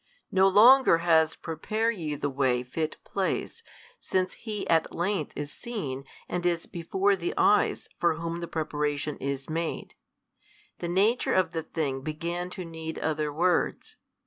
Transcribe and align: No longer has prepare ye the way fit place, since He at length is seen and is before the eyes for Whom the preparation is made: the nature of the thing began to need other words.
No 0.31 0.47
longer 0.47 0.97
has 1.05 1.35
prepare 1.35 1.91
ye 1.91 2.15
the 2.15 2.27
way 2.27 2.63
fit 2.63 2.97
place, 3.03 3.61
since 3.99 4.33
He 4.33 4.67
at 4.67 4.95
length 4.95 5.31
is 5.35 5.53
seen 5.53 6.05
and 6.27 6.43
is 6.43 6.65
before 6.65 7.15
the 7.15 7.35
eyes 7.37 7.87
for 7.99 8.15
Whom 8.15 8.39
the 8.39 8.47
preparation 8.47 9.15
is 9.17 9.47
made: 9.47 9.93
the 10.79 10.87
nature 10.87 11.35
of 11.35 11.51
the 11.51 11.61
thing 11.61 12.01
began 12.01 12.49
to 12.49 12.65
need 12.65 12.97
other 12.97 13.31
words. 13.31 13.97